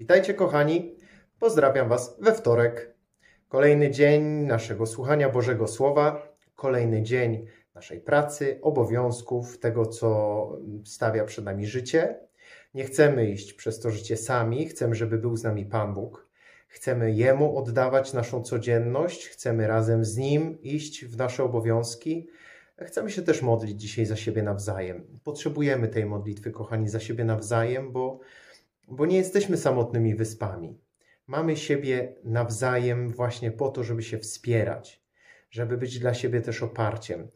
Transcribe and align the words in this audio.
Witajcie 0.00 0.34
kochani, 0.34 0.96
pozdrawiam 1.38 1.88
Was 1.88 2.16
we 2.20 2.34
wtorek. 2.34 2.94
Kolejny 3.48 3.90
dzień 3.90 4.22
naszego 4.22 4.86
słuchania 4.86 5.28
Bożego 5.28 5.68
Słowa, 5.68 6.36
kolejny 6.56 7.02
dzień 7.02 7.46
naszej 7.74 8.00
pracy, 8.00 8.58
obowiązków, 8.62 9.58
tego 9.58 9.86
co 9.86 10.48
stawia 10.84 11.24
przed 11.24 11.44
nami 11.44 11.66
życie. 11.66 12.20
Nie 12.74 12.84
chcemy 12.84 13.30
iść 13.30 13.52
przez 13.52 13.80
to 13.80 13.90
życie 13.90 14.16
sami, 14.16 14.66
chcemy, 14.66 14.94
żeby 14.94 15.18
był 15.18 15.36
z 15.36 15.42
nami 15.42 15.66
Pan 15.66 15.94
Bóg. 15.94 16.28
Chcemy 16.68 17.12
Jemu 17.12 17.58
oddawać 17.58 18.12
naszą 18.12 18.42
codzienność, 18.42 19.28
chcemy 19.28 19.66
razem 19.66 20.04
z 20.04 20.16
Nim 20.16 20.62
iść 20.62 21.04
w 21.04 21.16
nasze 21.16 21.44
obowiązki. 21.44 22.28
Chcemy 22.78 23.10
się 23.10 23.22
też 23.22 23.42
modlić 23.42 23.80
dzisiaj 23.80 24.06
za 24.06 24.16
siebie 24.16 24.42
nawzajem. 24.42 25.18
Potrzebujemy 25.24 25.88
tej 25.88 26.06
modlitwy, 26.06 26.50
kochani, 26.50 26.88
za 26.88 27.00
siebie 27.00 27.24
nawzajem, 27.24 27.92
bo 27.92 28.20
bo 28.90 29.06
nie 29.06 29.16
jesteśmy 29.16 29.56
samotnymi 29.56 30.14
wyspami. 30.14 30.78
Mamy 31.26 31.56
siebie 31.56 32.14
nawzajem 32.24 33.08
właśnie 33.08 33.50
po 33.50 33.68
to, 33.68 33.84
żeby 33.84 34.02
się 34.02 34.18
wspierać, 34.18 35.02
żeby 35.50 35.78
być 35.78 35.98
dla 35.98 36.14
siebie 36.14 36.40
też 36.40 36.62
oparciem. 36.62 37.28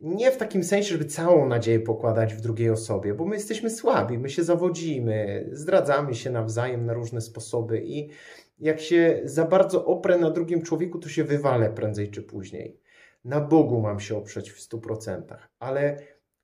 Nie 0.00 0.30
w 0.30 0.36
takim 0.36 0.64
sensie, 0.64 0.88
żeby 0.88 1.04
całą 1.04 1.48
nadzieję 1.48 1.80
pokładać 1.80 2.34
w 2.34 2.40
drugiej 2.40 2.70
osobie, 2.70 3.14
bo 3.14 3.24
my 3.24 3.34
jesteśmy 3.34 3.70
słabi, 3.70 4.18
my 4.18 4.30
się 4.30 4.44
zawodzimy, 4.44 5.48
zdradzamy 5.52 6.14
się 6.14 6.30
nawzajem 6.30 6.86
na 6.86 6.92
różne 6.92 7.20
sposoby 7.20 7.82
i 7.84 8.10
jak 8.58 8.80
się 8.80 9.20
za 9.24 9.44
bardzo 9.44 9.84
oprę 9.84 10.18
na 10.18 10.30
drugim 10.30 10.62
człowieku, 10.62 10.98
to 10.98 11.08
się 11.08 11.24
wywalę 11.24 11.70
prędzej 11.70 12.10
czy 12.10 12.22
później. 12.22 12.80
Na 13.24 13.40
Bogu 13.40 13.80
mam 13.80 14.00
się 14.00 14.16
oprzeć 14.16 14.50
w 14.50 14.60
stu 14.60 14.80
procentach, 14.80 15.48
ale 15.58 15.98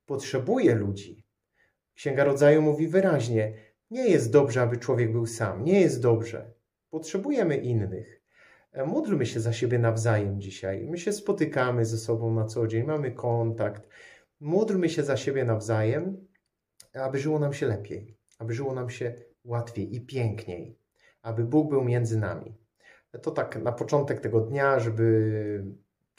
potrzebuję 0.06 0.74
ludzi. 0.74 1.24
Księga 1.94 2.24
Rodzaju 2.24 2.62
mówi 2.62 2.88
wyraźnie, 2.88 3.52
nie 3.92 4.08
jest 4.08 4.32
dobrze, 4.32 4.62
aby 4.62 4.76
człowiek 4.76 5.12
był 5.12 5.26
sam. 5.26 5.64
Nie 5.64 5.80
jest 5.80 6.02
dobrze. 6.02 6.52
Potrzebujemy 6.90 7.56
innych. 7.56 8.22
E, 8.72 8.86
módlmy 8.86 9.26
się 9.26 9.40
za 9.40 9.52
siebie 9.52 9.78
nawzajem 9.78 10.40
dzisiaj. 10.40 10.86
My 10.86 10.98
się 10.98 11.12
spotykamy 11.12 11.84
ze 11.84 11.98
sobą 11.98 12.34
na 12.34 12.44
co 12.44 12.66
dzień, 12.66 12.86
mamy 12.86 13.10
kontakt. 13.10 13.88
Módlmy 14.40 14.88
się 14.88 15.02
za 15.02 15.16
siebie 15.16 15.44
nawzajem, 15.44 16.26
aby 16.94 17.18
żyło 17.18 17.38
nam 17.38 17.52
się 17.52 17.66
lepiej, 17.66 18.16
aby 18.38 18.54
żyło 18.54 18.74
nam 18.74 18.90
się 18.90 19.14
łatwiej 19.44 19.96
i 19.96 20.00
piękniej, 20.00 20.78
aby 21.22 21.44
Bóg 21.44 21.70
był 21.70 21.84
między 21.84 22.18
nami. 22.18 22.54
To 23.22 23.30
tak 23.30 23.62
na 23.62 23.72
początek 23.72 24.20
tego 24.20 24.40
dnia, 24.40 24.80
żeby 24.80 25.64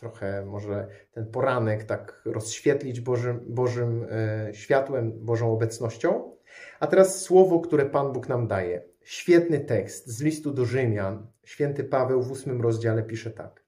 trochę 0.04 0.46
może 0.46 0.88
ten 1.12 1.26
poranek 1.26 1.84
tak 1.84 2.22
rozświetlić 2.26 3.02
Bożym, 3.02 3.40
Bożym 3.48 4.06
e, 4.10 4.54
światłem, 4.54 5.12
Bożą 5.26 5.54
obecnością. 5.54 6.36
A 6.80 6.88
teraz 6.88 7.22
słowo, 7.22 7.60
które 7.60 7.86
Pan 7.86 8.14
Bóg 8.14 8.30
nam 8.30 8.48
daje. 8.48 8.84
Świetny 9.04 9.60
tekst 9.60 10.08
z 10.08 10.22
listu 10.22 10.52
do 10.52 10.66
Rzymian. 10.66 11.28
Święty 11.44 11.84
Paweł 11.84 12.22
w 12.22 12.32
ósmym 12.32 12.62
rozdziale 12.62 13.04
pisze 13.04 13.32
tak. 13.32 13.64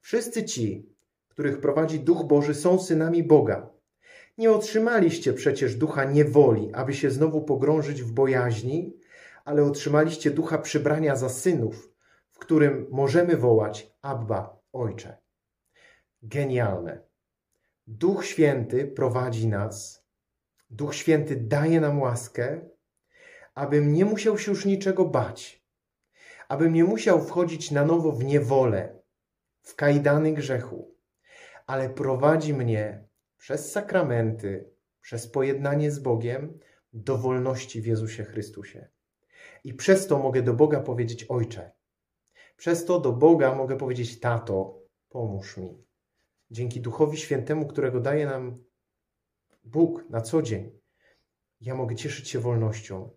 Wszyscy 0.00 0.44
ci, 0.44 0.88
których 1.28 1.60
prowadzi 1.60 2.00
Duch 2.00 2.24
Boży, 2.24 2.54
są 2.54 2.78
synami 2.78 3.22
Boga. 3.22 3.70
Nie 4.38 4.50
otrzymaliście 4.50 5.32
przecież 5.32 5.76
ducha 5.76 6.04
niewoli, 6.04 6.72
aby 6.72 6.94
się 6.94 7.10
znowu 7.10 7.42
pogrążyć 7.42 8.02
w 8.02 8.12
bojaźni, 8.12 8.96
ale 9.44 9.62
otrzymaliście 9.62 10.30
ducha 10.30 10.58
przybrania 10.58 11.16
za 11.16 11.28
synów, 11.28 11.92
w 12.30 12.38
którym 12.38 12.86
możemy 12.90 13.36
wołać 13.36 13.92
Abba, 14.02 14.60
Ojcze. 14.72 15.29
Genialne. 16.22 17.02
Duch 17.86 18.24
Święty 18.24 18.86
prowadzi 18.86 19.48
nas 19.48 20.00
Duch 20.70 20.94
Święty 20.94 21.36
daje 21.36 21.80
nam 21.80 22.00
łaskę, 22.00 22.60
abym 23.54 23.92
nie 23.92 24.04
musiał 24.04 24.38
się 24.38 24.50
już 24.50 24.64
niczego 24.64 25.04
bać, 25.04 25.64
abym 26.48 26.72
nie 26.72 26.84
musiał 26.84 27.24
wchodzić 27.24 27.70
na 27.70 27.84
nowo 27.84 28.12
w 28.12 28.24
niewolę, 28.24 29.02
w 29.62 29.74
kajdany 29.74 30.32
grzechu, 30.32 30.94
ale 31.66 31.90
prowadzi 31.90 32.54
mnie 32.54 33.08
przez 33.38 33.72
sakramenty, 33.72 34.70
przez 35.00 35.26
pojednanie 35.26 35.90
z 35.90 35.98
Bogiem 35.98 36.58
do 36.92 37.18
wolności 37.18 37.80
w 37.80 37.86
Jezusie 37.86 38.24
Chrystusie. 38.24 38.88
I 39.64 39.74
przez 39.74 40.06
to 40.06 40.18
mogę 40.18 40.42
do 40.42 40.54
Boga 40.54 40.80
powiedzieć 40.80 41.24
Ojcze. 41.28 41.72
Przez 42.56 42.84
to 42.84 43.00
do 43.00 43.12
Boga 43.12 43.54
mogę 43.54 43.76
powiedzieć 43.76 44.20
Tato, 44.20 44.82
pomóż 45.08 45.56
mi. 45.56 45.89
Dzięki 46.50 46.80
Duchowi 46.80 47.16
Świętemu, 47.16 47.66
którego 47.66 48.00
daje 48.00 48.26
nam 48.26 48.64
Bóg 49.64 50.10
na 50.10 50.20
co 50.20 50.42
dzień, 50.42 50.80
ja 51.60 51.74
mogę 51.74 51.96
cieszyć 51.96 52.28
się 52.28 52.38
wolnością. 52.38 53.10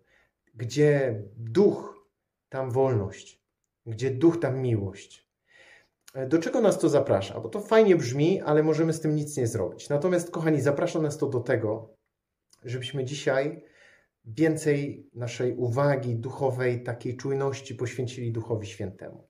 Gdzie 0.54 1.22
duch, 1.36 2.08
tam 2.48 2.70
wolność. 2.70 3.44
Gdzie 3.86 4.10
duch, 4.10 4.40
tam 4.40 4.62
miłość. 4.62 5.28
Do 6.28 6.38
czego 6.38 6.60
nas 6.60 6.78
to 6.78 6.88
zaprasza? 6.88 7.40
Bo 7.40 7.48
to 7.48 7.60
fajnie 7.60 7.96
brzmi, 7.96 8.40
ale 8.40 8.62
możemy 8.62 8.92
z 8.92 9.00
tym 9.00 9.16
nic 9.16 9.36
nie 9.36 9.46
zrobić. 9.46 9.88
Natomiast, 9.88 10.30
kochani, 10.30 10.60
zaprasza 10.60 11.00
nas 11.00 11.18
to 11.18 11.26
do 11.26 11.40
tego, 11.40 11.94
żebyśmy 12.64 13.04
dzisiaj 13.04 13.64
więcej 14.24 15.10
naszej 15.14 15.56
uwagi 15.56 16.16
duchowej, 16.16 16.82
takiej 16.82 17.16
czujności 17.16 17.74
poświęcili 17.74 18.32
Duchowi 18.32 18.66
Świętemu. 18.66 19.28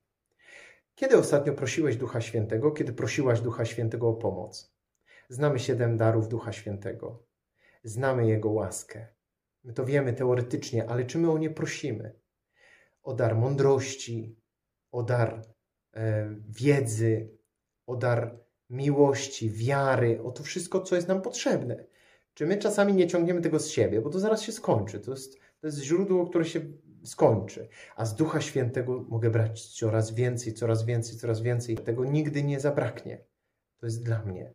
Kiedy 0.95 1.19
ostatnio 1.19 1.53
prosiłeś 1.53 1.97
Ducha 1.97 2.21
Świętego? 2.21 2.73
Kiedy 2.73 2.93
prosiłaś 2.93 3.41
Ducha 3.41 3.65
Świętego 3.65 4.09
o 4.09 4.15
pomoc? 4.15 4.75
Znamy 5.29 5.59
siedem 5.59 5.97
darów 5.97 6.29
Ducha 6.29 6.53
Świętego. 6.53 7.27
Znamy 7.85 8.27
Jego 8.27 8.51
łaskę. 8.51 9.07
My 9.65 9.73
to 9.73 9.85
wiemy 9.85 10.13
teoretycznie, 10.13 10.91
ale 10.91 11.05
czy 11.05 11.19
my 11.19 11.31
o 11.31 11.39
nie 11.39 11.51
prosimy? 11.51 12.21
O 13.03 13.15
dar 13.15 13.37
mądrości, 13.37 14.37
o 14.93 15.03
dar 15.03 15.43
e, 15.95 16.35
wiedzy, 16.49 17.39
o 17.87 17.97
dar 17.97 18.39
miłości, 18.71 19.51
wiary, 19.51 20.23
o 20.23 20.31
to 20.31 20.43
wszystko, 20.43 20.81
co 20.81 20.97
jest 20.97 21.09
nam 21.09 21.23
potrzebne. 21.23 21.87
Czy 22.35 22.47
my 22.47 22.57
czasami 22.57 22.95
nie 22.95 23.07
ciągniemy 23.07 23.41
tego 23.41 23.59
z 23.59 23.69
siebie, 23.69 24.01
bo 24.01 24.11
to 24.11 24.19
zaraz 24.19 24.43
się 24.43 24.53
skończy. 24.53 25.01
To 25.01 25.11
jest, 25.11 25.39
to 25.61 25.67
jest 25.67 25.79
źródło, 25.79 26.27
które 26.27 26.45
się 26.45 26.61
skończy. 27.05 27.69
A 27.97 28.05
z 28.05 28.15
Ducha 28.15 28.41
Świętego 28.41 29.05
mogę 29.09 29.31
brać 29.31 29.69
coraz 29.69 30.15
więcej, 30.15 30.55
coraz 30.55 30.85
więcej, 30.85 31.19
coraz 31.19 31.43
więcej. 31.43 31.77
Tego 31.77 32.05
nigdy 32.05 32.43
nie 32.43 32.61
zabraknie. 32.61 33.25
To 33.79 33.87
jest 33.87 34.05
dla 34.05 34.23
mnie. 34.23 34.55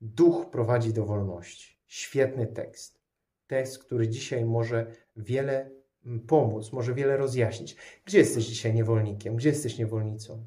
Duch 0.00 0.50
prowadzi 0.50 0.92
do 0.92 1.04
wolności. 1.04 1.78
Świetny 1.86 2.46
tekst. 2.46 3.00
Tekst, 3.46 3.84
który 3.84 4.08
dzisiaj 4.08 4.44
może 4.44 4.86
wiele 5.16 5.70
mm, 6.06 6.20
pomóc, 6.20 6.72
może 6.72 6.94
wiele 6.94 7.16
rozjaśnić. 7.16 7.76
Gdzie 8.04 8.18
jesteś 8.18 8.46
dzisiaj 8.46 8.74
niewolnikiem? 8.74 9.36
Gdzie 9.36 9.48
jesteś 9.48 9.78
niewolnicą? 9.78 10.46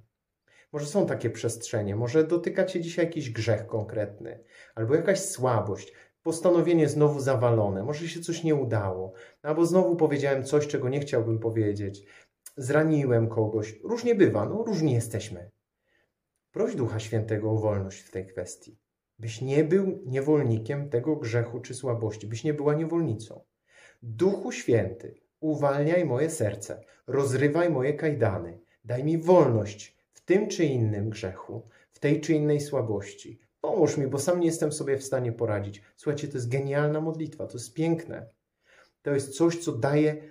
Może 0.71 0.85
są 0.85 1.05
takie 1.05 1.29
przestrzenie, 1.29 1.95
może 1.95 2.23
dotyka 2.23 2.65
cię 2.65 2.81
dzisiaj 2.81 3.05
jakiś 3.05 3.29
grzech 3.29 3.65
konkretny, 3.65 4.43
albo 4.75 4.95
jakaś 4.95 5.19
słabość, 5.19 5.93
postanowienie 6.23 6.89
znowu 6.89 7.19
zawalone, 7.19 7.83
może 7.83 8.07
się 8.07 8.21
coś 8.21 8.43
nie 8.43 8.55
udało, 8.55 9.13
albo 9.41 9.65
znowu 9.65 9.95
powiedziałem 9.95 10.43
coś, 10.43 10.67
czego 10.67 10.89
nie 10.89 10.99
chciałbym 10.99 11.39
powiedzieć, 11.39 12.05
zraniłem 12.57 13.29
kogoś. 13.29 13.79
Różnie 13.83 14.15
bywa, 14.15 14.45
no 14.45 14.63
różni 14.63 14.93
jesteśmy. 14.93 15.51
Proś 16.51 16.75
Ducha 16.75 16.99
Świętego 16.99 17.51
o 17.51 17.57
wolność 17.57 18.01
w 18.01 18.11
tej 18.11 18.27
kwestii 18.27 18.77
byś 19.19 19.41
nie 19.41 19.63
był 19.63 19.99
niewolnikiem 20.05 20.89
tego 20.89 21.15
grzechu 21.15 21.59
czy 21.59 21.73
słabości, 21.73 22.27
byś 22.27 22.43
nie 22.43 22.53
była 22.53 22.73
niewolnicą. 22.73 23.41
Duchu 24.01 24.51
Święty, 24.51 25.15
uwalniaj 25.39 26.05
moje 26.05 26.29
serce, 26.29 26.83
rozrywaj 27.07 27.69
moje 27.69 27.93
kajdany, 27.93 28.59
daj 28.83 29.03
mi 29.03 29.17
wolność 29.17 29.97
w 30.11 30.21
tym 30.25 30.47
czy 30.47 30.65
innym 30.65 31.09
grzechu, 31.09 31.67
w 31.91 31.99
tej 31.99 32.21
czy 32.21 32.33
innej 32.33 32.61
słabości. 32.61 33.39
Pomóż 33.63 33.97
mi, 33.97 34.07
bo 34.07 34.19
sam 34.19 34.39
nie 34.39 34.45
jestem 34.45 34.71
sobie 34.71 34.97
w 34.97 35.03
stanie 35.03 35.31
poradzić. 35.31 35.81
Słuchajcie, 35.95 36.27
to 36.27 36.33
jest 36.33 36.49
genialna 36.49 37.01
modlitwa, 37.01 37.47
to 37.47 37.57
jest 37.57 37.73
piękne. 37.73 38.29
To 39.01 39.11
jest 39.11 39.37
coś, 39.37 39.57
co 39.57 39.71
daje 39.71 40.29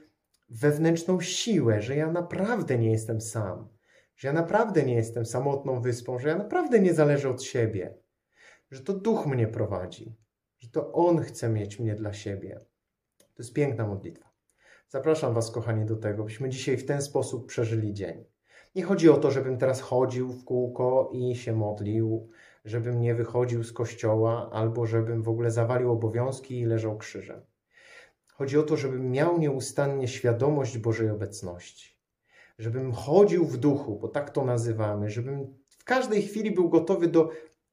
wewnętrzną 0.50 1.20
siłę, 1.20 1.82
że 1.82 1.97
ja 1.97 2.12
naprawdę 2.12 2.78
nie 2.78 2.91
jestem 2.91 3.21
sam, 3.21 3.68
że 4.16 4.28
ja 4.28 4.34
naprawdę 4.34 4.83
nie 4.83 4.95
jestem 4.95 5.27
samotną 5.27 5.80
wyspą, 5.80 6.18
że 6.18 6.28
ja 6.28 6.39
naprawdę 6.39 6.80
nie 6.80 6.95
zależę 6.95 7.30
od 7.30 7.42
siebie 7.42 8.03
że 8.72 8.80
to 8.80 8.92
Duch 8.92 9.27
mnie 9.27 9.48
prowadzi, 9.48 10.16
że 10.59 10.68
to 10.68 10.92
On 10.92 11.21
chce 11.21 11.48
mieć 11.48 11.78
mnie 11.78 11.95
dla 11.95 12.12
siebie. 12.12 12.60
To 13.18 13.42
jest 13.42 13.53
piękna 13.53 13.86
modlitwa. 13.86 14.33
Zapraszam 14.89 15.34
Was, 15.34 15.51
kochani, 15.51 15.84
do 15.84 15.97
tego, 15.97 16.24
byśmy 16.24 16.48
dzisiaj 16.48 16.77
w 16.77 16.86
ten 16.86 17.03
sposób 17.03 17.47
przeżyli 17.47 17.95
dzień. 17.95 18.24
Nie 18.74 18.83
chodzi 18.83 19.10
o 19.10 19.16
to, 19.16 19.30
żebym 19.30 19.59
teraz 19.59 19.80
chodził 19.80 20.33
w 20.33 20.45
kółko 20.45 21.10
i 21.12 21.36
się 21.36 21.53
modlił, 21.53 22.30
żebym 22.64 23.00
nie 23.00 23.14
wychodził 23.14 23.64
z 23.64 23.72
kościoła, 23.72 24.50
albo 24.53 24.86
żebym 24.86 25.22
w 25.22 25.28
ogóle 25.28 25.50
zawalił 25.50 25.92
obowiązki 25.92 26.60
i 26.60 26.64
leżał 26.64 26.98
krzyżem. 26.98 27.41
Chodzi 28.32 28.59
o 28.59 28.62
to, 28.62 28.76
żebym 28.76 29.10
miał 29.10 29.38
nieustannie 29.38 30.09
świadomość 30.09 30.78
Bożej 30.78 31.10
obecności. 31.10 31.98
Żebym 32.59 32.92
chodził 32.92 33.47
w 33.47 33.56
duchu, 33.56 33.98
bo 33.98 34.09
tak 34.09 34.30
to 34.30 34.44
nazywamy, 34.44 35.10
żebym 35.10 35.54
w 35.68 35.84
każdej 35.84 36.22
chwili 36.22 36.50
był 36.50 36.68
gotowy 36.68 37.09
do 37.09 37.30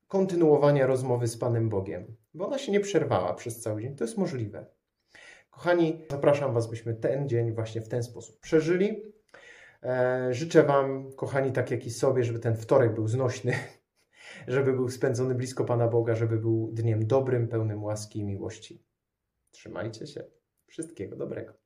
kontynuowania 0.07 0.87
rozmowy 0.87 1.27
z 1.27 1.37
Panem 1.37 1.69
Bogiem, 1.69 2.15
bo 2.33 2.47
ona 2.47 2.57
się 2.57 2.71
nie 2.71 2.79
przerwała 2.79 3.33
przez 3.33 3.61
cały 3.61 3.81
dzień. 3.81 3.95
To 3.95 4.03
jest 4.03 4.17
możliwe. 4.17 4.65
Kochani, 5.49 6.01
zapraszam 6.11 6.53
Was, 6.53 6.67
byśmy 6.67 6.93
ten 6.93 7.29
dzień 7.29 7.51
właśnie 7.51 7.81
w 7.81 7.89
ten 7.89 8.03
sposób 8.03 8.39
przeżyli. 8.39 9.03
E, 9.83 10.27
życzę 10.31 10.63
Wam, 10.63 11.11
kochani, 11.11 11.51
tak 11.51 11.71
jak 11.71 11.85
i 11.85 11.91
sobie, 11.91 12.23
żeby 12.23 12.39
ten 12.39 12.55
wtorek 12.55 12.93
był 12.93 13.07
znośny, 13.07 13.53
żeby 14.47 14.73
był 14.73 14.89
spędzony 14.89 15.35
blisko 15.35 15.65
Pana 15.65 15.87
Boga, 15.87 16.15
żeby 16.15 16.37
był 16.37 16.71
dniem 16.73 17.07
dobrym, 17.07 17.47
pełnym 17.47 17.83
łaski 17.83 18.19
i 18.19 18.23
miłości. 18.23 18.83
Trzymajcie 19.51 20.07
się. 20.07 20.23
Wszystkiego 20.67 21.15
dobrego. 21.15 21.58